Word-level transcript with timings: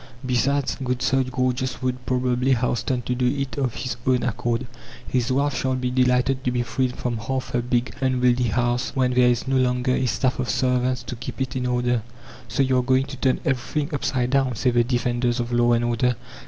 Besides, 0.25 0.77
good 0.83 1.03
Sir 1.03 1.21
Gorgeous 1.25 1.79
would 1.83 2.07
probably 2.07 2.53
hasten 2.53 3.03
to 3.03 3.13
do 3.13 3.27
it 3.27 3.55
of 3.59 3.75
his 3.75 3.97
own 4.07 4.23
accord; 4.23 4.65
his 5.07 5.31
wife 5.31 5.63
will 5.63 5.75
be 5.75 5.91
delighted 5.91 6.43
to 6.43 6.49
be 6.49 6.63
freed 6.63 6.95
from 6.95 7.17
half 7.17 7.51
her 7.51 7.61
big, 7.61 7.95
unwieldy 8.01 8.45
house 8.47 8.95
when 8.95 9.13
there 9.13 9.29
is 9.29 9.47
no 9.47 9.57
longer 9.57 9.93
a 9.93 10.07
staff 10.07 10.39
of 10.39 10.49
servants 10.49 11.03
to 11.03 11.15
keep 11.15 11.39
it 11.39 11.55
in 11.55 11.67
order. 11.67 12.01
"So 12.47 12.63
you 12.63 12.79
are 12.79 12.81
going 12.81 13.05
to 13.05 13.17
turn 13.17 13.41
everything 13.45 13.93
upside 13.93 14.31
down," 14.31 14.55
say 14.55 14.71
the 14.71 14.83
defenders 14.83 15.39
of 15.39 15.53
law 15.53 15.73
and 15.73 15.85
order. 15.85 16.15